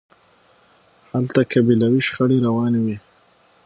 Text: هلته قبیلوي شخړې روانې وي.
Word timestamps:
هلته 1.11 1.39
قبیلوي 1.51 2.01
شخړې 2.07 2.37
روانې 2.47 2.79
وي. 2.85 2.97